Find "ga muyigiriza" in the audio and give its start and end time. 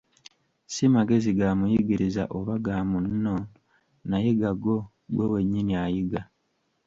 1.37-2.23